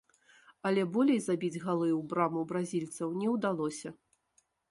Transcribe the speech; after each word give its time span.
Але 0.69 0.85
болей 0.95 1.19
забіць 1.25 1.61
галы 1.65 1.85
ў 1.89 1.99
браму 2.13 2.41
бразільцаў 2.53 3.09
не 3.21 3.27
удалося. 3.35 3.89